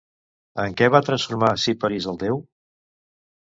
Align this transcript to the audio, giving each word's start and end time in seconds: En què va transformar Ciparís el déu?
En 0.63 0.73
què 0.79 0.87
va 0.95 1.01
transformar 1.09 1.53
Ciparís 1.65 2.11
el 2.15 2.19
déu? 2.27 2.43